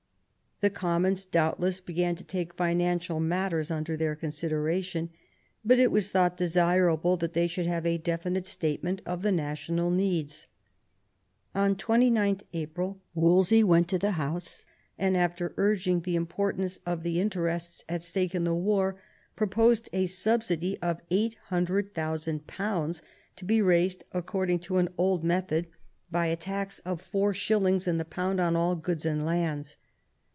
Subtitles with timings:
[0.61, 5.09] The Commons doubtless began to take financial matters under their consideration,
[5.65, 5.79] but.
[5.79, 10.45] it was thought desirable that they should have a definite statement of the national needs.
[11.55, 14.63] On 29th April Wolsey went to the House,
[14.99, 19.01] and after urging the importance of the interests at stake in the war,
[19.35, 23.01] proposed a subsidy of £800,000,
[23.35, 25.69] to be raised according to an old method,
[26.11, 27.45] by a tax of four 104 THOMAS WOLSEY ohap.
[27.47, 29.77] shillings in the pound on all goods and lands.